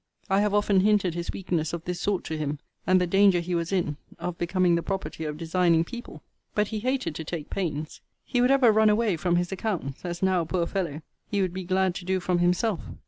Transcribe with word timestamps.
I 0.31 0.41
have 0.41 0.55
often 0.55 0.79
hinted 0.79 1.13
his 1.13 1.29
weakness 1.29 1.73
of 1.73 1.85
this 1.85 1.99
sort 2.01 2.23
to 2.23 2.35
him; 2.35 2.57
and 2.87 2.99
the 2.99 3.05
danger 3.05 3.39
he 3.39 3.53
was 3.53 3.71
in 3.71 3.97
of 4.17 4.35
becoming 4.39 4.73
the 4.73 4.81
property 4.81 5.25
of 5.25 5.37
designing 5.37 5.83
people. 5.83 6.23
But 6.55 6.69
he 6.69 6.79
hated 6.79 7.13
to 7.13 7.23
take 7.23 7.51
pains. 7.51 8.01
He 8.25 8.41
would 8.41 8.49
ever 8.49 8.71
run 8.71 8.89
away 8.89 9.15
from 9.15 9.35
his 9.35 9.51
accounts; 9.51 10.03
as 10.03 10.23
now, 10.23 10.43
poor 10.43 10.65
fellow! 10.65 11.03
he 11.27 11.39
would 11.43 11.53
be 11.53 11.65
glad 11.65 11.93
to 11.93 12.05
do 12.05 12.19
from 12.19 12.39
himself. 12.39 12.81